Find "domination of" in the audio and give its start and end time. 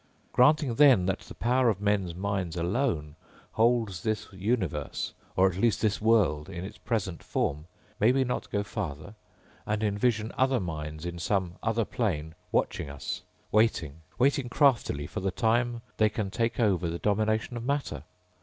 16.97-17.63